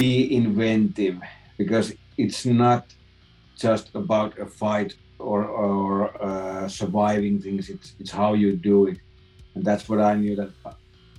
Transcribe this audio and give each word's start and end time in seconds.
be 0.00 0.34
inventive 0.34 1.20
because 1.58 1.92
it's 2.16 2.46
not 2.46 2.86
just 3.56 3.94
about 3.94 4.38
a 4.38 4.46
fight 4.46 4.94
or, 5.18 5.44
or 5.44 6.22
uh, 6.22 6.66
surviving 6.68 7.38
things. 7.38 7.68
It's, 7.68 7.94
it's 8.00 8.10
how 8.10 8.32
you 8.32 8.56
do 8.56 8.86
it. 8.86 8.98
And 9.54 9.62
that's 9.62 9.88
what 9.90 10.00
I 10.00 10.14
knew 10.14 10.36
that 10.36 10.50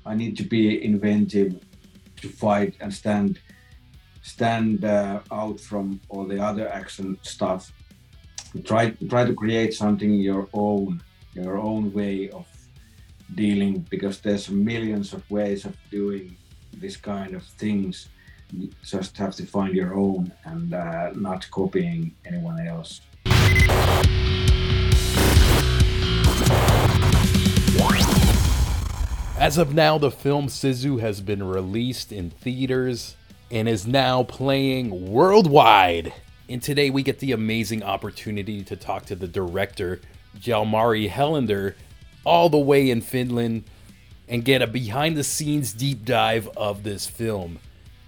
I 0.06 0.16
need 0.16 0.36
to 0.38 0.44
be 0.44 0.84
inventive 0.84 1.64
to 2.22 2.28
fight 2.28 2.76
and 2.82 2.92
stand 2.94 3.40
stand 4.24 4.86
uh, 4.86 5.20
out 5.32 5.60
from 5.60 6.00
all 6.10 6.26
the 6.26 6.40
other 6.40 6.68
action 6.70 7.18
stuff. 7.22 7.72
Try 8.64 8.92
try 9.10 9.26
to 9.26 9.34
create 9.34 9.74
something 9.74 10.14
your 10.14 10.48
own, 10.54 11.02
your 11.34 11.58
own 11.58 11.94
way 11.94 12.30
of 12.30 12.48
dealing 13.36 13.86
because 13.90 14.20
there's 14.22 14.50
millions 14.50 15.14
of 15.14 15.22
ways 15.30 15.66
of 15.66 15.76
doing 15.92 16.36
this 16.74 16.98
kind 16.98 17.36
of 17.36 17.44
things. 17.44 18.10
You 18.54 18.70
just 18.84 19.18
have 19.18 19.36
to 19.36 19.46
find 19.46 19.74
your 19.74 19.96
own 19.96 20.32
and 20.44 20.74
uh, 20.74 21.12
not 21.16 21.50
copying 21.52 22.14
anyone 22.26 22.68
else. 22.68 23.02
As 29.38 29.58
of 29.58 29.74
now, 29.74 29.98
the 29.98 30.12
film 30.12 30.48
Sisu 30.48 31.00
has 31.00 31.22
been 31.22 31.42
released 31.42 32.12
in 32.12 32.30
theaters 32.30 33.16
and 33.50 33.68
is 33.68 33.88
now 33.88 34.24
playing 34.24 35.12
worldwide. 35.12 36.14
And 36.50 36.62
today 36.62 36.90
we 36.90 37.04
get 37.04 37.20
the 37.20 37.32
amazing 37.32 37.84
opportunity 37.84 38.64
to 38.64 38.76
talk 38.76 39.06
to 39.06 39.16
the 39.16 39.28
director, 39.28 40.02
Jalmari 40.38 41.10
Helander, 41.10 41.76
all 42.26 42.50
the 42.50 42.60
way 42.60 42.90
in 42.90 43.02
Finland 43.02 43.64
and 44.28 44.46
get 44.46 44.62
a 44.62 44.68
behind 44.68 45.18
the 45.18 45.24
scenes 45.24 45.74
deep 45.74 46.06
dive 46.06 46.50
of 46.56 46.84
this 46.84 47.08
film. 47.08 47.60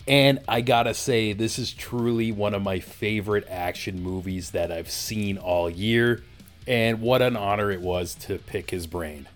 And 0.08 0.40
I 0.50 0.60
gotta 0.62 0.94
say, 0.94 1.32
this 1.32 1.58
is 1.58 1.72
truly 1.72 2.34
one 2.34 2.54
of 2.54 2.62
my 2.62 2.80
favorite 2.80 3.48
action 3.50 4.02
movies 4.02 4.52
that 4.52 4.72
I've 4.72 4.92
seen 4.92 5.38
all 5.38 5.70
year. 5.70 6.24
And 6.68 7.02
what 7.02 7.22
an 7.22 7.38
honor 7.38 7.72
it 7.72 7.82
was 7.82 8.16
to 8.16 8.38
pick 8.38 8.70
his 8.70 8.86
brain. 8.86 9.28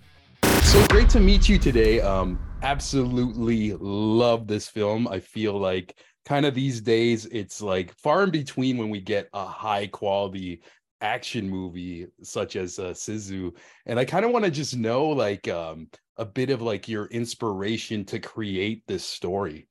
So 0.63 0.85
great 0.87 1.09
to 1.09 1.21
meet 1.21 1.47
you 1.47 1.57
today. 1.57 2.01
Um, 2.01 2.37
absolutely 2.63 3.73
love 3.79 4.47
this 4.47 4.67
film. 4.67 5.07
I 5.07 5.19
feel 5.21 5.57
like 5.57 5.95
kind 6.25 6.45
of 6.45 6.53
these 6.53 6.81
days 6.81 7.25
it's 7.27 7.61
like 7.61 7.93
far 7.97 8.23
in 8.23 8.31
between 8.31 8.77
when 8.77 8.89
we 8.89 8.99
get 8.99 9.29
a 9.33 9.45
high 9.45 9.87
quality 9.87 10.61
action 10.99 11.49
movie 11.49 12.07
such 12.23 12.57
as 12.57 12.79
uh, 12.79 12.89
Sisu. 12.91 13.55
And 13.85 13.97
I 13.97 14.03
kind 14.03 14.25
of 14.25 14.31
want 14.31 14.43
to 14.43 14.52
just 14.52 14.75
know 14.75 15.05
like 15.07 15.47
um, 15.47 15.87
a 16.17 16.25
bit 16.25 16.49
of 16.49 16.61
like 16.61 16.89
your 16.89 17.05
inspiration 17.05 18.03
to 18.05 18.19
create 18.19 18.83
this 18.87 19.05
story. 19.05 19.67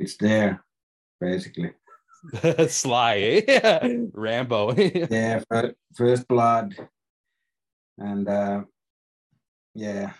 It's 0.00 0.16
there, 0.16 0.64
basically. 1.20 1.72
Sly, 2.68 3.44
eh? 3.46 3.96
Rambo. 4.14 4.74
yeah, 5.10 5.42
first 5.94 6.26
blood 6.26 6.74
and 7.98 8.26
uh, 8.28 8.62
yeah, 9.74 10.12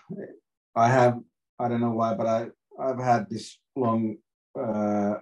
I 0.75 0.87
have 0.87 1.19
I 1.59 1.67
don't 1.67 1.81
know 1.81 1.91
why, 1.91 2.13
but 2.13 2.27
I 2.27 2.47
I've 2.79 2.99
had 2.99 3.27
this 3.27 3.57
long 3.75 4.17
uh, 4.57 5.15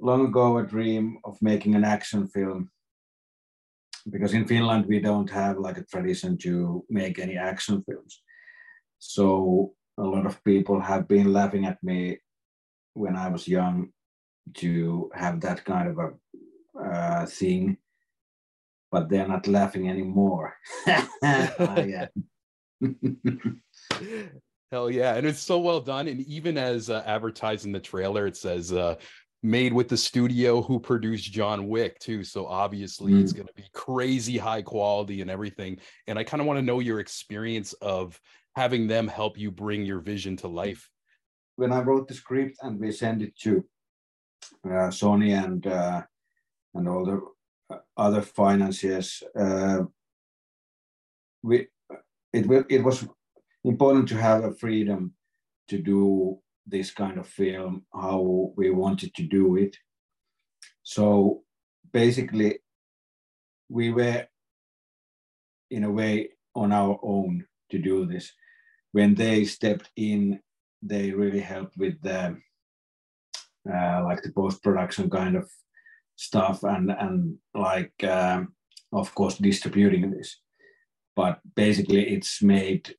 long 0.00 0.26
ago 0.26 0.58
a 0.58 0.66
dream 0.66 1.18
of 1.24 1.40
making 1.40 1.74
an 1.74 1.84
action 1.84 2.28
film 2.28 2.70
because 4.10 4.34
in 4.34 4.46
Finland 4.46 4.84
we 4.86 5.00
don't 5.00 5.30
have 5.30 5.58
like 5.58 5.78
a 5.78 5.84
tradition 5.84 6.36
to 6.38 6.84
make 6.90 7.18
any 7.18 7.38
action 7.38 7.82
films. 7.88 8.22
So 8.98 9.72
a 9.98 10.02
lot 10.02 10.26
of 10.26 10.44
people 10.44 10.78
have 10.78 11.08
been 11.08 11.32
laughing 11.32 11.64
at 11.64 11.82
me 11.82 12.18
when 12.96 13.16
I 13.16 13.28
was 13.28 13.46
young 13.46 13.90
to 14.54 15.10
have 15.14 15.40
that 15.40 15.64
kind 15.64 15.88
of 15.88 15.98
a 15.98 16.80
uh, 16.80 17.26
thing 17.26 17.78
but 18.90 19.08
they're 19.08 19.28
not 19.28 19.46
laughing 19.46 19.88
anymore. 19.88 20.56
oh, 20.86 21.86
yeah. 21.86 22.06
Hell 24.72 24.90
yeah. 24.90 25.14
And 25.14 25.26
it's 25.26 25.40
so 25.40 25.58
well 25.58 25.80
done. 25.80 26.08
And 26.08 26.20
even 26.22 26.56
as 26.58 26.90
uh, 26.90 27.02
advertised 27.06 27.66
in 27.66 27.72
the 27.72 27.80
trailer, 27.80 28.26
it 28.26 28.36
says 28.36 28.72
uh, 28.72 28.96
made 29.42 29.72
with 29.72 29.88
the 29.88 29.96
studio 29.96 30.62
who 30.62 30.80
produced 30.80 31.32
John 31.32 31.68
Wick, 31.68 31.98
too. 31.98 32.24
So 32.24 32.46
obviously 32.46 33.12
mm. 33.12 33.22
it's 33.22 33.32
going 33.32 33.48
to 33.48 33.54
be 33.54 33.68
crazy 33.72 34.38
high 34.38 34.62
quality 34.62 35.20
and 35.20 35.30
everything. 35.30 35.78
And 36.06 36.18
I 36.18 36.24
kind 36.24 36.40
of 36.40 36.46
want 36.46 36.58
to 36.58 36.64
know 36.64 36.80
your 36.80 37.00
experience 37.00 37.72
of 37.74 38.18
having 38.54 38.86
them 38.86 39.08
help 39.08 39.38
you 39.38 39.50
bring 39.50 39.84
your 39.84 40.00
vision 40.00 40.36
to 40.38 40.48
life. 40.48 40.88
When 41.56 41.72
I 41.72 41.80
wrote 41.80 42.08
the 42.08 42.14
script 42.14 42.58
and 42.62 42.78
we 42.78 42.92
sent 42.92 43.22
it 43.22 43.36
to 43.40 43.64
uh, 44.64 44.90
Sony 44.90 45.32
and 45.44 45.66
uh, 45.66 46.02
and 46.74 46.88
all 46.88 47.04
the 47.04 47.78
other 47.96 48.22
financiers, 48.22 49.22
uh, 49.38 49.80
we 51.42 51.66
it 52.32 52.46
will 52.46 52.64
it 52.68 52.84
was 52.84 53.08
important 53.64 54.08
to 54.08 54.16
have 54.16 54.44
a 54.44 54.54
freedom 54.54 55.14
to 55.68 55.78
do 55.78 56.38
this 56.66 56.90
kind 56.90 57.18
of 57.18 57.26
film 57.26 57.84
how 57.94 58.52
we 58.56 58.70
wanted 58.70 59.14
to 59.14 59.22
do 59.22 59.56
it. 59.56 59.76
So 60.82 61.42
basically, 61.92 62.58
we 63.68 63.92
were 63.92 64.26
in 65.70 65.84
a 65.84 65.90
way 65.90 66.30
on 66.54 66.72
our 66.72 66.98
own 67.02 67.44
to 67.70 67.78
do 67.78 68.06
this. 68.06 68.32
When 68.92 69.14
they 69.14 69.44
stepped 69.44 69.90
in, 69.96 70.40
they 70.88 71.12
really 71.12 71.40
help 71.40 71.70
with 71.76 72.00
the 72.02 72.36
uh, 73.72 74.02
like 74.04 74.22
the 74.22 74.32
post 74.32 74.62
production 74.62 75.10
kind 75.10 75.36
of 75.36 75.50
stuff 76.16 76.62
and 76.62 76.90
and 76.90 77.36
like 77.54 78.04
um, 78.04 78.54
of 78.92 79.14
course 79.14 79.38
distributing 79.38 80.10
this. 80.10 80.40
But 81.14 81.40
basically 81.54 82.08
it's 82.08 82.42
made 82.42 82.94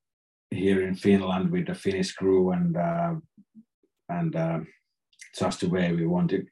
here 0.49 0.87
in 0.87 0.95
finland 0.95 1.51
with 1.51 1.67
the 1.67 1.75
finnish 1.75 2.13
crew 2.13 2.51
and 2.51 2.77
uh, 2.77 3.15
and 4.09 4.35
uh, 4.35 4.59
just 5.37 5.61
the 5.61 5.69
way 5.69 5.91
we 5.91 6.05
wanted 6.05 6.41
it. 6.41 6.47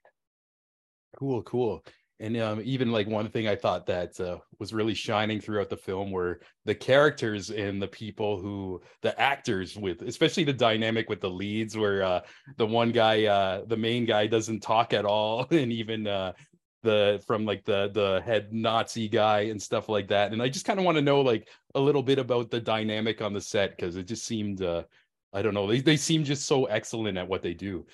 Cool 1.18 1.44
cool 1.44 1.84
and 2.20 2.38
um, 2.38 2.62
even 2.64 2.92
like 2.92 3.08
one 3.08 3.28
thing 3.30 3.48
I 3.48 3.56
thought 3.56 3.86
that 3.88 4.20
uh, 4.20 4.38
was 4.58 4.74
really 4.74 4.94
shining 4.94 5.42
throughout 5.42 5.70
the 5.70 5.76
film 5.78 6.12
were 6.12 6.40
the 6.64 6.76
characters 6.76 7.50
and 7.50 7.82
the 7.82 7.88
people 7.88 8.40
who 8.40 8.82
the 9.02 9.20
actors 9.20 9.78
with, 9.78 10.02
especially 10.02 10.46
the 10.46 10.54
dynamic 10.54 11.10
with 11.10 11.20
the 11.20 11.30
leads, 11.30 11.76
where 11.78 12.04
uh, 12.04 12.22
the 12.56 12.66
one 12.66 12.92
guy, 12.92 13.26
uh, 13.26 13.64
the 13.68 13.76
main 13.76 14.06
guy, 14.06 14.28
doesn't 14.28 14.62
talk 14.62 14.94
at 14.94 15.04
all, 15.04 15.46
and 15.52 15.74
even 15.74 16.08
uh, 16.08 16.32
the 16.84 17.22
from 17.28 17.46
like 17.46 17.66
the 17.66 17.90
the 17.94 18.22
head 18.26 18.54
Nazi 18.54 19.10
guy 19.10 19.42
and 19.42 19.62
stuff 19.62 19.90
like 19.90 20.08
that. 20.08 20.32
And 20.32 20.42
I 20.42 20.48
just 20.48 20.66
kind 20.66 20.80
of 20.80 20.86
want 20.86 20.96
to 20.96 21.02
know 21.02 21.20
like 21.20 21.50
a 21.74 21.80
little 21.80 22.04
bit 22.04 22.20
about 22.20 22.50
the 22.50 22.62
dynamic 22.62 23.22
on 23.22 23.34
the 23.34 23.42
set 23.42 23.76
because 23.76 23.98
it 23.98 24.08
just 24.08 24.24
seemed 24.24 24.62
uh 24.62 24.84
I 25.34 25.42
don't 25.42 25.54
know 25.54 25.68
they 25.68 25.82
they 25.82 25.98
seem 25.98 26.24
just 26.24 26.46
so 26.46 26.66
excellent 26.66 27.18
at 27.18 27.28
what 27.28 27.42
they 27.42 27.54
do. 27.54 27.86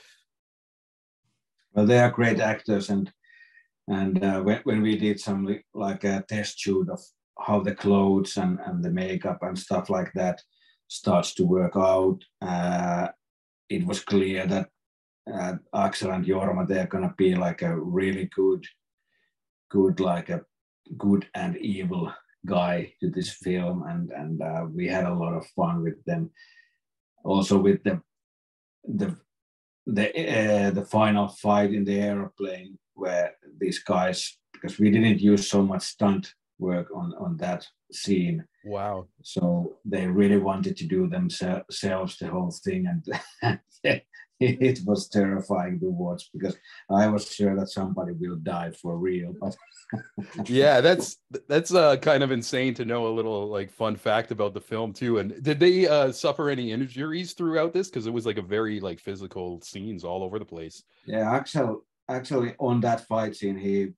Well, 1.73 1.85
they 1.85 1.99
are 1.99 2.11
great 2.11 2.39
actors, 2.41 2.89
and 2.89 3.11
and 3.91 4.24
uh, 4.24 4.41
when 4.41 4.59
when 4.63 4.81
we 4.81 4.96
did 4.96 5.19
some 5.19 5.59
like 5.74 6.03
a 6.06 6.24
test 6.28 6.57
shoot 6.57 6.90
of 6.90 7.02
how 7.38 7.59
the 7.59 7.75
clothes 7.75 8.38
and 8.38 8.59
and 8.66 8.84
the 8.84 8.90
makeup 8.90 9.40
and 9.41 9.57
stuff 9.57 9.90
like 9.90 10.12
that 10.13 10.41
starts 10.88 11.34
to 11.35 11.46
work 11.46 11.75
out, 11.75 12.19
uh, 12.41 13.07
it 13.69 13.85
was 13.85 14.00
clear 14.01 14.47
that 14.47 14.69
uh, 15.31 15.56
Aksel 15.75 16.16
and 16.16 16.25
Jorma, 16.25 16.68
they're 16.68 16.88
gonna 16.88 17.13
be 17.18 17.35
like 17.35 17.62
a 17.63 17.78
really 17.78 18.30
good 18.34 18.66
good 19.69 20.00
like 20.00 20.30
a 20.30 20.41
good 20.97 21.28
and 21.35 21.57
evil 21.57 22.13
guy 22.46 22.94
to 23.01 23.09
this 23.09 23.31
film. 23.31 23.84
And 23.84 24.12
and 24.12 24.41
uh, 24.41 24.66
we 24.74 24.88
had 24.88 25.06
a 25.06 25.13
lot 25.13 25.34
of 25.34 25.46
fun 25.47 25.84
with 25.84 26.01
them. 26.06 26.31
Also 27.25 27.57
with 27.59 27.84
the 27.84 28.01
the 28.85 29.18
the 29.85 30.07
uh, 30.10 30.71
the 30.71 30.86
final 30.86 31.27
fight 31.27 31.74
in 31.74 31.83
the 31.83 32.00
airplane 32.00 32.77
where 32.93 33.33
these 33.59 33.79
guys 33.79 34.38
because 34.53 34.79
we 34.79 34.91
didn't 34.91 35.19
use 35.19 35.47
so 35.47 35.61
much 35.61 35.83
stunt 35.83 36.33
work 36.59 36.88
on 36.95 37.13
on 37.19 37.38
that 37.38 37.67
scene 37.91 38.43
wow 38.65 39.07
so 39.23 39.77
they 39.85 40.05
really 40.07 40.38
wanted 40.38 40.77
to 40.77 40.85
do 40.85 41.07
themselves 41.07 42.17
the 42.17 42.27
whole 42.27 42.51
thing 42.51 42.88
and 42.88 44.01
it 44.41 44.79
was 44.85 45.07
terrifying 45.07 45.79
to 45.79 45.89
watch 45.89 46.29
because 46.33 46.57
I 46.89 47.07
was 47.07 47.31
sure 47.31 47.55
that 47.55 47.69
somebody 47.69 48.13
will 48.13 48.38
die 48.38 48.71
for 48.71 48.97
real. 48.97 49.33
But 49.39 49.55
yeah, 50.49 50.81
that's 50.81 51.17
that's 51.47 51.73
uh, 51.73 51.97
kind 51.97 52.23
of 52.23 52.31
insane 52.31 52.73
to 52.75 52.85
know 52.85 53.07
a 53.07 53.13
little 53.13 53.47
like 53.47 53.71
fun 53.71 53.95
fact 53.95 54.31
about 54.31 54.53
the 54.53 54.61
film 54.61 54.93
too. 54.93 55.19
And 55.19 55.41
did 55.43 55.59
they 55.59 55.88
uh, 55.88 56.11
suffer 56.11 56.49
any 56.49 56.71
injuries 56.71 57.33
throughout 57.33 57.73
this? 57.73 57.89
Because 57.89 58.07
it 58.07 58.13
was 58.13 58.25
like 58.25 58.38
a 58.38 58.43
very 58.43 58.79
like 58.79 58.99
physical 58.99 59.61
scenes 59.61 60.03
all 60.03 60.23
over 60.23 60.39
the 60.39 60.45
place. 60.45 60.83
Yeah, 61.05 61.31
actually, 61.31 61.75
actually 62.16 62.56
on 62.60 62.81
that 62.81 63.08
fight 63.08 63.36
scene, 63.36 63.58
he 63.58 63.94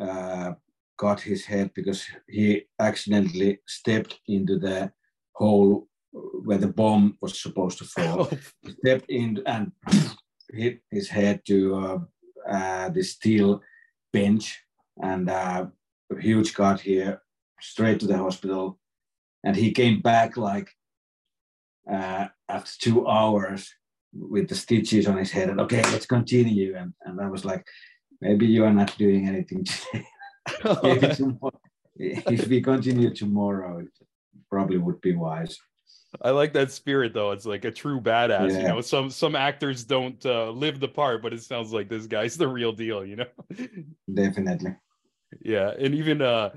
uh, 0.00 0.52
got 0.96 1.20
his 1.20 1.44
head 1.44 1.70
because 1.74 2.04
he 2.28 2.66
accidentally 2.78 3.58
stepped 3.66 4.20
into 4.28 4.58
the 4.58 4.92
hole 5.32 5.88
where 6.12 6.58
the 6.58 6.68
bomb 6.68 7.16
was 7.20 7.40
supposed 7.40 7.78
to 7.78 7.84
fall. 7.84 8.20
Oh, 8.32 8.38
He 8.62 8.72
stepped 8.72 9.10
in 9.10 9.42
and 9.46 9.72
hit 10.52 10.80
his 10.90 11.08
head 11.08 11.40
to 11.46 11.58
uh, 11.74 11.98
uh, 12.48 12.88
the 12.90 13.02
steel 13.02 13.62
bench, 14.12 14.60
and 15.02 15.30
uh, 15.30 15.66
a 16.12 16.20
huge 16.20 16.52
cut 16.54 16.80
here, 16.80 17.22
straight 17.60 18.00
to 18.00 18.06
the 18.06 18.18
hospital. 18.18 18.78
And 19.44 19.56
he 19.56 19.72
came 19.72 20.00
back 20.02 20.36
like 20.36 20.68
uh, 21.90 22.26
after 22.48 22.72
two 22.78 23.06
hours 23.06 23.72
with 24.12 24.48
the 24.48 24.54
stitches 24.54 25.06
on 25.06 25.16
his 25.16 25.30
head. 25.30 25.50
And 25.50 25.60
okay, 25.60 25.82
let's 25.90 26.06
continue. 26.06 26.76
And 26.76 26.92
and 27.04 27.20
I 27.20 27.28
was 27.28 27.44
like, 27.44 27.64
maybe 28.20 28.46
you 28.46 28.64
are 28.64 28.72
not 28.72 28.96
doing 28.98 29.28
anything 29.28 29.64
today. 29.64 30.06
If 32.02 32.46
we 32.46 32.62
continue 32.62 33.12
tomorrow, 33.12 33.80
it 33.80 33.88
probably 34.48 34.78
would 34.78 35.02
be 35.02 35.14
wise. 35.14 35.58
I 36.22 36.30
like 36.30 36.52
that 36.54 36.72
spirit 36.72 37.12
though. 37.12 37.30
It's 37.32 37.46
like 37.46 37.64
a 37.64 37.70
true 37.70 38.00
badass. 38.00 38.50
You 38.60 38.68
know, 38.68 38.80
some 38.80 39.10
some 39.10 39.36
actors 39.36 39.84
don't 39.84 40.24
uh, 40.26 40.50
live 40.50 40.80
the 40.80 40.88
part, 40.88 41.22
but 41.22 41.32
it 41.32 41.42
sounds 41.42 41.72
like 41.72 41.88
this 41.88 42.06
guy's 42.06 42.36
the 42.36 42.48
real 42.48 42.72
deal. 42.72 43.04
You 43.04 43.16
know. 43.16 43.26
Definitely. 44.12 44.76
yeah, 45.42 45.72
and 45.78 45.94
even 45.94 46.22
uh, 46.22 46.50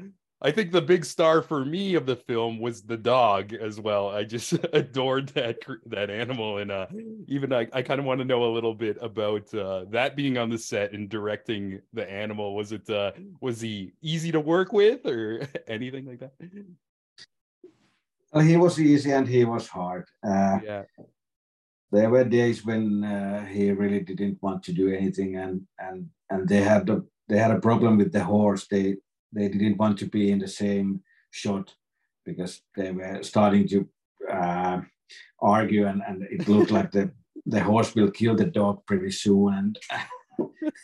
I 0.45 0.51
think 0.51 0.71
the 0.73 0.81
big 0.81 1.05
star 1.05 1.41
for 1.41 1.63
me 1.63 1.95
of 1.95 2.05
the 2.05 2.17
film 2.17 2.59
was 2.59 2.81
the 2.81 2.97
dog 2.97 3.53
as 3.53 3.79
well. 3.79 4.09
I 4.09 4.25
just 4.25 4.51
adored 4.73 5.29
that 5.29 5.59
that 5.85 6.09
animal, 6.09 6.57
and 6.57 6.69
uh, 6.69 6.87
even 7.27 7.53
I, 7.53 7.67
I 7.71 7.81
kind 7.81 7.99
of 7.99 8.05
want 8.05 8.19
to 8.19 8.25
know 8.25 8.43
a 8.43 8.51
little 8.53 8.73
bit 8.73 8.97
about 9.01 9.53
uh, 9.53 9.85
that 9.91 10.17
being 10.17 10.37
on 10.37 10.49
the 10.49 10.57
set 10.57 10.91
and 10.91 11.07
directing 11.07 11.79
the 11.93 12.09
animal. 12.11 12.55
Was 12.55 12.73
it 12.73 12.89
uh, 12.89 13.13
was 13.39 13.61
he 13.61 13.93
easy 14.01 14.31
to 14.33 14.39
work 14.41 14.73
with 14.73 15.05
or 15.05 15.47
anything 15.67 16.05
like 16.05 16.19
that? 16.19 16.33
Well, 18.33 18.43
he 18.43 18.57
was 18.57 18.79
easy 18.79 19.11
and 19.11 19.27
he 19.27 19.45
was 19.45 19.67
hard. 19.67 20.05
Uh, 20.27 20.59
Yeah. 20.63 20.83
there 21.91 22.09
were 22.09 22.23
days 22.25 22.65
when 22.65 23.03
uh, 23.03 23.45
he 23.45 23.71
really 23.71 24.01
didn't 24.01 24.41
want 24.41 24.63
to 24.63 24.73
do 24.73 24.89
anything, 24.91 25.37
and 25.37 25.61
and 25.79 26.09
and 26.29 26.49
they 26.49 26.61
had 26.61 26.85
the 26.85 27.07
they 27.29 27.37
had 27.37 27.51
a 27.51 27.59
problem 27.59 27.97
with 27.97 28.11
the 28.11 28.23
horse. 28.23 28.67
They 28.67 28.97
they 29.33 29.47
didn't 29.47 29.77
want 29.77 29.97
to 29.99 30.05
be 30.05 30.31
in 30.31 30.39
the 30.39 30.47
same 30.47 31.01
shot 31.31 31.73
because 32.25 32.61
they 32.75 32.91
were 32.91 33.21
starting 33.23 33.67
to 33.67 33.87
uh, 34.31 34.81
argue, 35.41 35.87
and, 35.87 36.01
and 36.07 36.23
it 36.23 36.47
looked 36.47 36.71
like 36.71 36.91
the 36.91 37.11
the 37.45 37.59
horse 37.59 37.93
will 37.93 38.11
kill 38.11 38.35
the 38.35 38.45
dog 38.45 38.85
pretty 38.85 39.11
soon, 39.11 39.53
and 39.53 39.79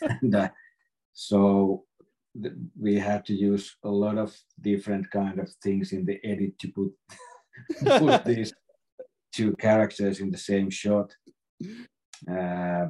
and 0.00 0.34
uh, 0.34 0.48
so 1.12 1.84
th- 2.40 2.54
we 2.78 2.98
had 2.98 3.24
to 3.26 3.34
use 3.34 3.76
a 3.84 3.88
lot 3.88 4.18
of 4.18 4.36
different 4.60 5.10
kind 5.10 5.38
of 5.38 5.50
things 5.62 5.92
in 5.92 6.04
the 6.04 6.18
edit 6.24 6.58
to 6.58 6.68
put 6.68 6.92
put 7.98 8.24
these 8.24 8.52
two 9.32 9.54
characters 9.56 10.20
in 10.20 10.30
the 10.30 10.38
same 10.38 10.70
shot. 10.70 11.14
Uh, 12.30 12.88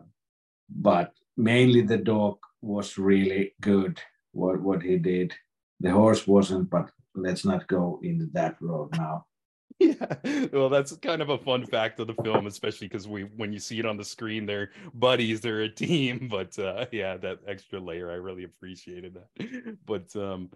but 0.69 1.12
mainly 1.37 1.83
the 1.83 1.99
dog 1.99 2.39
was 2.62 2.99
really 2.99 3.55
good 3.61 4.01
what, 4.33 4.61
what 4.61 4.83
he 4.83 4.97
did. 4.99 5.35
The 5.81 5.91
horse 5.91 6.27
wasn't, 6.27 6.71
but 6.71 6.91
let's 7.15 7.44
not 7.44 7.67
go 7.67 8.00
in 8.03 8.31
that 8.32 8.56
road 8.61 8.91
now. 8.97 9.27
Yeah, 9.81 10.47
well, 10.53 10.69
that's 10.69 10.94
kind 10.97 11.23
of 11.23 11.31
a 11.31 11.38
fun 11.38 11.65
fact 11.65 12.00
of 12.00 12.06
the 12.06 12.23
film, 12.23 12.47
especially 12.47 12.87
because 12.87 13.09
we, 13.09 13.23
when 13.23 13.50
you 13.50 13.59
see 13.59 13.79
it 13.79 13.87
on 13.87 13.97
the 13.97 14.05
screen, 14.05 14.44
they're 14.44 14.73
buddies, 14.93 15.41
they're 15.41 15.62
a 15.62 15.71
team. 15.71 16.29
But 16.31 16.59
uh, 16.59 16.85
yeah, 16.93 17.17
that 17.17 17.38
extra 17.47 17.81
layer, 17.81 18.11
I 18.11 18.17
really 18.17 18.44
appreciated 18.44 19.15
that. 19.15 19.79
But 19.87 20.15
um, 20.17 20.50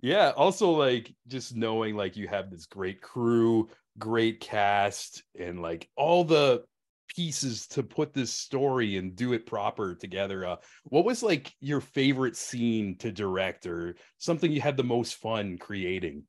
yeah, 0.00 0.30
also 0.30 0.70
like 0.70 1.14
just 1.28 1.54
knowing 1.54 1.96
like 1.96 2.16
you 2.16 2.28
have 2.28 2.50
this 2.50 2.64
great 2.64 3.02
crew, 3.02 3.68
great 3.98 4.40
cast, 4.40 5.22
and 5.38 5.60
like 5.60 5.90
all 5.94 6.24
the 6.24 6.64
pieces 7.14 7.66
to 7.68 7.82
put 7.82 8.12
this 8.12 8.32
story 8.32 8.96
and 8.96 9.16
do 9.16 9.32
it 9.32 9.46
proper 9.46 9.94
together. 9.94 10.46
Uh, 10.46 10.56
what 10.84 11.04
was 11.04 11.22
like 11.22 11.52
your 11.60 11.80
favorite 11.80 12.36
scene 12.36 12.96
to 12.98 13.12
direct, 13.12 13.66
or 13.66 13.96
something 14.18 14.50
you 14.50 14.60
had 14.60 14.76
the 14.76 14.84
most 14.84 15.14
fun 15.14 15.58
creating? 15.58 16.24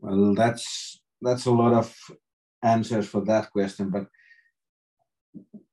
Well, 0.00 0.34
that's 0.34 1.00
that's 1.20 1.46
a 1.46 1.50
lot 1.50 1.72
of 1.72 1.96
answers 2.62 3.08
for 3.08 3.24
that 3.24 3.50
question. 3.50 3.90
But 3.90 4.06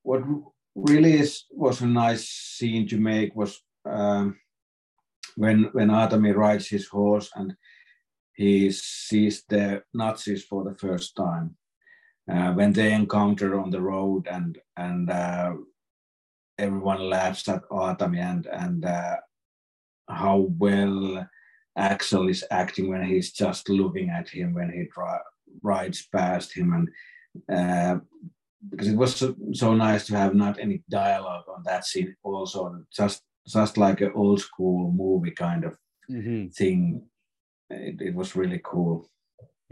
what 0.02 0.22
really 0.74 1.14
is 1.14 1.44
was 1.50 1.80
a 1.80 1.86
nice 1.86 2.28
scene 2.28 2.88
to 2.88 2.98
make 2.98 3.34
was 3.34 3.60
um, 3.84 4.38
when 5.36 5.64
when 5.72 5.88
Aatami 5.88 6.34
rides 6.34 6.68
his 6.68 6.88
horse 6.88 7.30
and 7.34 7.54
he 8.34 8.70
sees 8.70 9.44
the 9.48 9.82
Nazis 9.92 10.44
for 10.44 10.64
the 10.64 10.74
first 10.74 11.14
time. 11.16 11.56
Uh, 12.30 12.52
when 12.54 12.72
they 12.72 12.92
encounter 12.92 13.60
on 13.60 13.70
the 13.70 13.80
road 13.80 14.26
and 14.30 14.58
and 14.78 15.10
uh, 15.10 15.52
everyone 16.58 17.10
laughs 17.10 17.46
at 17.48 17.68
Aatami 17.70 18.18
and 18.18 18.46
and 18.46 18.84
uh, 18.84 19.16
how 20.08 20.48
well 20.58 21.28
Aksel 21.78 22.30
is 22.30 22.44
acting 22.50 22.88
when 22.88 23.04
he's 23.04 23.32
just 23.32 23.68
looking 23.68 24.08
at 24.08 24.28
him 24.28 24.54
when 24.54 24.70
he 24.70 24.88
dri- 24.94 25.28
rides 25.62 26.08
past 26.12 26.54
him 26.56 26.72
and 26.72 26.88
uh, 27.52 28.00
because 28.70 28.88
it 28.88 28.96
was 28.96 29.16
so, 29.16 29.34
so 29.52 29.74
nice 29.74 30.06
to 30.06 30.16
have 30.16 30.34
not 30.34 30.58
any 30.58 30.82
dialogue 30.88 31.44
on 31.54 31.62
that 31.64 31.84
scene 31.84 32.16
also 32.22 32.82
just 32.90 33.20
just 33.46 33.76
like 33.76 34.00
an 34.00 34.12
old 34.14 34.40
school 34.40 34.90
movie 34.92 35.30
kind 35.30 35.64
of 35.64 35.76
thing. 36.54 37.02
It, 37.68 38.00
it 38.00 38.14
was 38.14 38.36
really 38.36 38.60
cool 38.64 39.10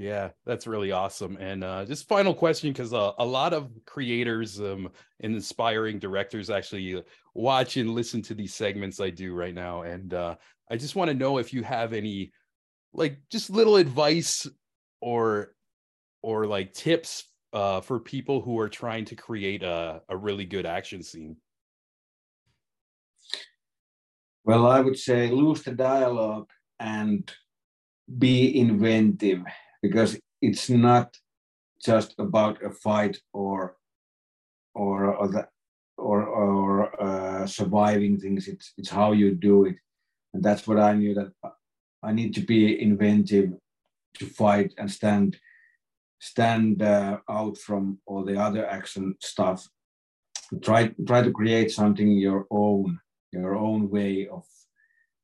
Yeah, 0.02 0.30
that's 0.44 0.66
really 0.66 0.90
awesome. 0.90 1.36
And 1.38 1.62
uh, 1.62 1.84
just 1.84 2.08
final 2.08 2.34
question, 2.34 2.72
because 2.72 2.92
uh, 2.92 3.12
a 3.18 3.24
lot 3.24 3.52
of 3.52 3.70
creators 3.86 4.58
um, 4.58 4.90
and 5.20 5.32
inspiring 5.32 6.00
directors 6.00 6.50
actually 6.50 7.04
watch 7.34 7.76
and 7.76 7.90
listen 7.90 8.20
to 8.22 8.34
these 8.34 8.52
segments 8.52 8.98
I 8.98 9.10
do 9.10 9.32
right 9.32 9.54
now. 9.54 9.82
And 9.82 10.12
uh, 10.12 10.34
I 10.68 10.76
just 10.76 10.96
want 10.96 11.08
to 11.12 11.14
know 11.16 11.38
if 11.38 11.52
you 11.52 11.62
have 11.62 11.92
any, 11.92 12.32
like, 12.92 13.18
just 13.30 13.48
little 13.48 13.76
advice 13.76 14.44
or, 15.00 15.54
or 16.20 16.46
like 16.48 16.72
tips 16.72 17.28
uh, 17.52 17.80
for 17.80 18.00
people 18.00 18.40
who 18.40 18.58
are 18.58 18.68
trying 18.68 19.04
to 19.04 19.14
create 19.14 19.62
a, 19.62 20.02
a 20.08 20.16
really 20.16 20.44
good 20.44 20.66
action 20.66 21.04
scene. 21.04 21.36
well 24.44 24.66
i 24.66 24.80
would 24.80 24.98
say 24.98 25.30
lose 25.30 25.62
the 25.62 25.70
dialogue 25.70 26.48
and 26.80 27.32
be 28.18 28.58
inventive 28.58 29.44
because 29.82 30.18
it's 30.40 30.70
not 30.70 31.16
just 31.84 32.14
about 32.18 32.62
a 32.62 32.70
fight 32.70 33.18
or 33.32 33.76
or 34.74 35.14
or 35.14 35.28
the, 35.28 35.48
or, 35.98 36.24
or 36.24 37.02
uh, 37.02 37.46
surviving 37.46 38.18
things. 38.18 38.48
It's 38.48 38.72
it's 38.78 38.90
how 38.90 39.12
you 39.12 39.34
do 39.34 39.66
it. 39.66 39.76
And 40.34 40.42
that's 40.42 40.66
what 40.66 40.78
i 40.78 40.94
knew 40.94 41.12
that 41.14 41.30
i 42.02 42.10
need 42.10 42.34
to 42.34 42.40
be 42.40 42.80
inventive 42.80 43.52
to 44.18 44.26
fight 44.26 44.72
and 44.78 44.90
stand 44.90 45.38
stand 46.20 46.82
uh, 46.82 47.18
out 47.28 47.58
from 47.58 47.98
all 48.06 48.24
the 48.24 48.40
other 48.40 48.66
action 48.66 49.14
stuff. 49.20 49.68
Try 50.62 50.94
try 51.06 51.22
to 51.22 51.32
create 51.32 51.70
something 51.70 52.12
your 52.12 52.46
own 52.50 52.98
your 53.32 53.56
own 53.56 53.90
way 53.90 54.28
of 54.28 54.44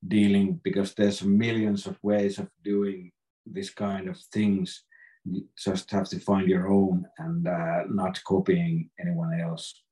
dealing 0.07 0.61
because 0.65 0.95
there's 0.95 1.23
millions 1.23 1.87
of 1.87 1.99
ways 2.03 2.38
of 2.38 2.49
doing 2.65 3.11
this 3.52 3.71
kind 3.71 4.09
of 4.09 4.19
things 4.33 4.85
you 5.25 5.47
just 5.57 5.90
have 5.90 6.09
to 6.09 6.19
find 6.21 6.49
your 6.49 6.69
own 6.69 7.05
and 7.19 7.47
uh, 7.47 7.83
not 7.88 8.23
copying 8.25 8.88
anyone 9.00 9.38
else 9.40 9.83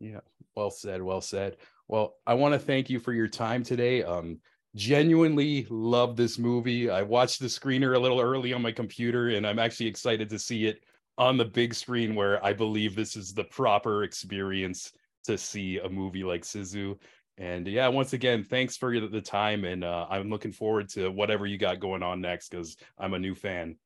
Yeah, 0.00 0.20
well 0.54 0.70
said, 0.70 1.02
well 1.02 1.20
said. 1.20 1.56
Well, 1.88 2.16
I 2.26 2.34
want 2.34 2.52
to 2.52 2.58
thank 2.58 2.90
you 2.90 2.98
for 2.98 3.12
your 3.12 3.28
time 3.28 3.62
today. 3.62 4.02
Um, 4.02 4.40
genuinely 4.74 5.66
love 5.70 6.16
this 6.16 6.38
movie. 6.38 6.90
I 6.90 7.02
watched 7.02 7.40
the 7.40 7.46
screener 7.46 7.96
a 7.96 7.98
little 7.98 8.20
early 8.20 8.52
on 8.52 8.62
my 8.62 8.72
computer, 8.72 9.30
and 9.30 9.46
I'm 9.46 9.58
actually 9.58 9.86
excited 9.86 10.28
to 10.30 10.38
see 10.38 10.66
it 10.66 10.80
on 11.18 11.36
the 11.36 11.44
big 11.44 11.74
screen 11.74 12.14
where 12.14 12.44
I 12.44 12.52
believe 12.52 12.94
this 12.94 13.16
is 13.16 13.32
the 13.32 13.44
proper 13.44 14.02
experience 14.02 14.92
to 15.24 15.38
see 15.38 15.78
a 15.78 15.88
movie 15.88 16.24
like 16.24 16.42
Sisu. 16.42 16.98
And 17.38 17.66
yeah, 17.66 17.88
once 17.88 18.14
again, 18.14 18.44
thanks 18.44 18.76
for 18.76 18.98
the 18.98 19.20
time, 19.20 19.64
and 19.64 19.84
uh, 19.84 20.06
I'm 20.08 20.30
looking 20.30 20.52
forward 20.52 20.88
to 20.90 21.10
whatever 21.10 21.46
you 21.46 21.58
got 21.58 21.80
going 21.80 22.02
on 22.02 22.20
next 22.20 22.48
because 22.48 22.76
I'm 22.98 23.12
a 23.14 23.18
new 23.18 23.34
fan. 23.34 23.76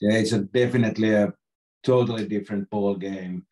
yeah 0.00 0.14
it's 0.18 0.32
a 0.32 0.40
definitely 0.40 1.12
a 1.12 1.32
totally 1.82 2.26
different 2.26 2.68
ball 2.70 2.94
game 2.96 3.46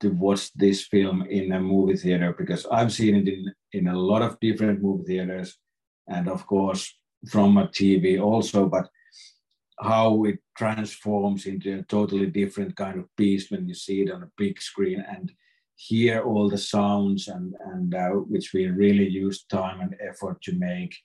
to 0.00 0.10
watch 0.10 0.52
this 0.54 0.86
film 0.86 1.22
in 1.22 1.52
a 1.52 1.60
movie 1.60 1.96
theater 1.96 2.34
because 2.36 2.66
i've 2.70 2.92
seen 2.92 3.14
it 3.16 3.28
in, 3.28 3.52
in 3.72 3.88
a 3.88 3.98
lot 3.98 4.22
of 4.22 4.38
different 4.40 4.82
movie 4.82 5.04
theaters 5.04 5.56
and 6.08 6.28
of 6.28 6.46
course 6.46 6.94
from 7.30 7.56
a 7.58 7.66
tv 7.68 8.20
also 8.22 8.68
but 8.68 8.88
how 9.78 10.24
it 10.24 10.38
transforms 10.56 11.46
into 11.46 11.78
a 11.78 11.82
totally 11.82 12.26
different 12.26 12.74
kind 12.76 12.98
of 12.98 13.06
beast 13.16 13.50
when 13.50 13.68
you 13.68 13.74
see 13.74 14.02
it 14.02 14.10
on 14.10 14.22
a 14.22 14.30
big 14.36 14.60
screen 14.60 15.04
and 15.08 15.32
hear 15.76 16.22
all 16.22 16.48
the 16.48 16.58
sounds 16.58 17.28
and 17.28 17.54
and 17.72 17.94
uh, 17.94 18.08
which 18.08 18.52
we 18.52 18.66
really 18.66 19.08
used 19.08 19.48
time 19.50 19.80
and 19.80 19.94
effort 20.00 20.40
to 20.42 20.52
make 20.52 20.96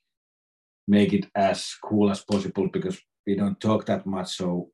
make 0.87 1.13
it 1.13 1.25
as 1.35 1.75
cool 1.83 2.09
as 2.09 2.23
possible 2.23 2.67
because 2.71 2.99
we 3.27 3.35
don't 3.35 3.59
talk 3.59 3.85
that 3.85 4.05
much. 4.05 4.35
So 4.35 4.69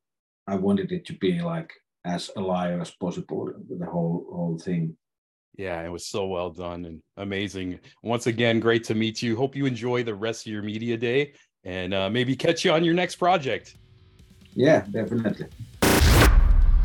I 0.46 0.54
wanted 0.54 0.92
it 0.92 1.04
to 1.06 1.12
be 1.14 1.40
like 1.40 1.70
as 2.04 2.30
alive 2.36 2.80
as 2.80 2.90
possible, 2.92 3.52
the 3.68 3.86
whole 3.86 4.26
whole 4.32 4.58
thing. 4.58 4.96
Yeah, 5.56 5.84
it 5.84 5.90
was 5.90 6.06
so 6.06 6.26
well 6.26 6.50
done 6.50 6.84
and 6.84 7.02
amazing. 7.16 7.80
Once 8.02 8.28
again, 8.28 8.60
great 8.60 8.84
to 8.84 8.94
meet 8.94 9.20
you. 9.20 9.36
Hope 9.36 9.56
you 9.56 9.66
enjoy 9.66 10.04
the 10.04 10.14
rest 10.14 10.46
of 10.46 10.52
your 10.52 10.62
media 10.62 10.96
day 10.96 11.32
and 11.64 11.92
uh, 11.92 12.08
maybe 12.08 12.36
catch 12.36 12.64
you 12.64 12.70
on 12.70 12.84
your 12.84 12.94
next 12.94 13.16
project. 13.16 13.76
Yeah, 14.54 14.84
definitely. 14.90 15.46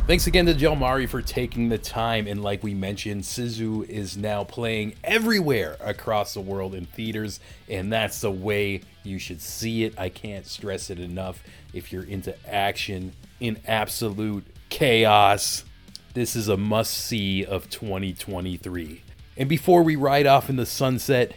Thanks 0.06 0.26
again 0.26 0.44
to 0.44 0.52
Jalmari 0.52 1.08
for 1.08 1.22
taking 1.22 1.70
the 1.70 1.78
time. 1.78 2.26
And 2.26 2.42
like 2.42 2.62
we 2.62 2.74
mentioned, 2.74 3.22
Sisu 3.22 3.88
is 3.88 4.18
now 4.18 4.44
playing 4.44 4.96
everywhere 5.02 5.78
across 5.80 6.34
the 6.34 6.42
world 6.42 6.74
in 6.74 6.84
theaters, 6.84 7.40
and 7.70 7.90
that's 7.90 8.20
the 8.20 8.30
way 8.30 8.82
you 9.02 9.18
should 9.18 9.40
see 9.40 9.84
it. 9.84 9.98
I 9.98 10.10
can't 10.10 10.46
stress 10.46 10.90
it 10.90 11.00
enough. 11.00 11.42
If 11.72 11.90
you're 11.90 12.04
into 12.04 12.36
action 12.46 13.14
in 13.40 13.58
absolute 13.66 14.46
chaos, 14.68 15.64
this 16.12 16.36
is 16.36 16.48
a 16.48 16.58
must 16.58 16.92
see 16.92 17.42
of 17.42 17.70
2023. 17.70 19.00
And 19.38 19.48
before 19.48 19.82
we 19.82 19.96
ride 19.96 20.26
off 20.26 20.50
in 20.50 20.56
the 20.56 20.66
sunset 20.66 21.34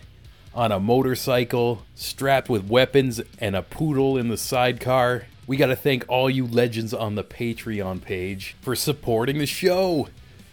on 0.53 0.73
a 0.73 0.79
motorcycle, 0.79 1.83
strapped 1.95 2.49
with 2.49 2.67
weapons 2.67 3.21
and 3.39 3.55
a 3.55 3.61
poodle 3.61 4.17
in 4.17 4.27
the 4.27 4.35
sidecar, 4.35 5.23
we 5.47 5.55
got 5.55 5.67
to 5.67 5.75
thank 5.75 6.03
all 6.09 6.29
you 6.29 6.45
legends 6.45 6.93
on 6.93 7.15
the 7.15 7.23
Patreon 7.23 8.01
page 8.01 8.57
for 8.61 8.75
supporting 8.75 9.37
the 9.39 9.45
show. 9.45 10.09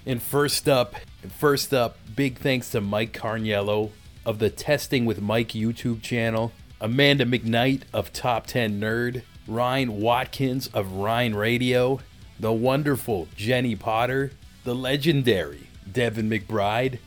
And 0.06 0.22
first 0.22 0.68
up, 0.68 0.94
first 1.28 1.74
up, 1.74 1.98
big 2.14 2.38
thanks 2.38 2.70
to 2.70 2.80
Mike 2.80 3.12
Carniello 3.12 3.90
of 4.24 4.38
the 4.38 4.50
Testing 4.50 5.04
with 5.04 5.20
Mike 5.20 5.48
YouTube 5.48 6.00
channel, 6.00 6.52
Amanda 6.80 7.26
McKnight 7.26 7.82
of 7.92 8.12
Top 8.12 8.46
10 8.46 8.80
Nerd, 8.80 9.22
Ryan 9.48 10.00
Watkins 10.00 10.68
of 10.68 10.92
Ryan 10.92 11.34
Radio, 11.34 12.00
the 12.38 12.52
wonderful 12.52 13.26
Jenny 13.36 13.74
Potter, 13.74 14.30
the 14.62 14.74
legendary 14.74 15.68
Devin 15.90 16.30
McBride, 16.30 16.98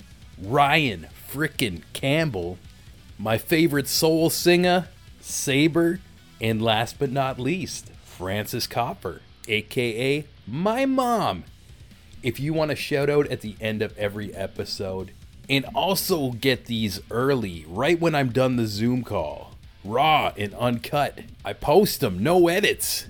Ryan 0.41 1.07
Frickin' 1.31 1.81
Campbell, 1.93 2.57
my 3.17 3.37
favorite 3.37 3.87
soul 3.87 4.29
singer, 4.29 4.89
Saber, 5.21 5.99
and 6.41 6.61
last 6.61 6.99
but 6.99 7.11
not 7.11 7.39
least, 7.39 7.91
Francis 8.03 8.67
Copper, 8.67 9.21
aka 9.47 10.25
my 10.45 10.85
mom. 10.85 11.43
If 12.23 12.39
you 12.39 12.53
want 12.53 12.71
a 12.71 12.75
shout 12.75 13.09
out 13.09 13.27
at 13.27 13.41
the 13.41 13.55
end 13.61 13.81
of 13.81 13.97
every 13.97 14.33
episode, 14.33 15.11
and 15.49 15.65
also 15.73 16.31
get 16.31 16.65
these 16.65 16.99
early, 17.09 17.65
right 17.67 17.99
when 17.99 18.15
I'm 18.15 18.31
done 18.31 18.55
the 18.55 18.67
Zoom 18.67 19.03
call, 19.03 19.53
raw 19.83 20.33
and 20.37 20.53
uncut, 20.55 21.19
I 21.45 21.53
post 21.53 22.01
them, 22.01 22.21
no 22.21 22.47
edits, 22.47 23.07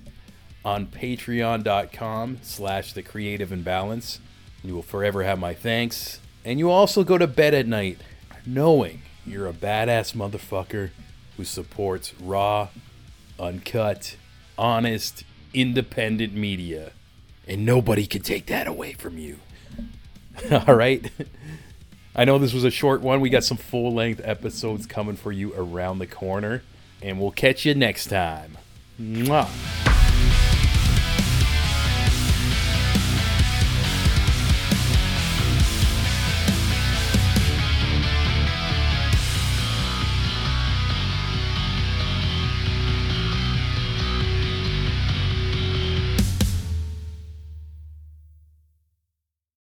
on 0.64 0.88
patreon.com 0.88 2.40
slash 2.42 2.94
the 2.94 3.02
creative 3.02 3.52
imbalance. 3.52 4.20
You 4.64 4.76
will 4.76 4.82
forever 4.82 5.24
have 5.24 5.40
my 5.40 5.54
thanks. 5.54 6.20
And 6.44 6.60
you 6.60 6.70
also 6.70 7.04
go 7.04 7.18
to 7.18 7.28
bed 7.28 7.54
at 7.54 7.68
night 7.68 8.00
knowing 8.46 9.02
you're 9.26 9.48
a 9.48 9.54
badass 9.54 10.14
motherfucker 10.14 10.92
who 11.36 11.44
supports 11.44 12.14
raw 12.20 12.70
uncut, 13.40 14.16
honest, 14.58 15.24
independent 15.54 16.34
media. 16.34 16.92
And 17.48 17.66
nobody 17.66 18.06
can 18.06 18.22
take 18.22 18.48
that 18.48 18.68
away 18.68 18.94
from 18.94 19.18
you. 19.18 19.40
All 20.52 20.76
right? 20.76 21.10
I 22.16 22.26
know 22.26 22.38
this 22.40 22.54
was 22.54 22.64
a 22.64 22.72
short 22.72 23.02
one. 23.02 23.22
We 23.22 23.30
got 23.30 23.44
some 23.44 23.58
full 23.58 23.94
length 23.94 24.22
episodes 24.24 24.86
coming 24.86 25.16
for 25.16 25.32
you 25.32 25.54
around 25.56 26.00
the 26.00 26.08
corner. 26.08 26.64
And 27.02 27.20
we'll 27.20 27.32
catch 27.32 27.66
you 27.66 27.76
next 27.76 28.08
time. 28.08 28.58
Mwah. 29.00 29.87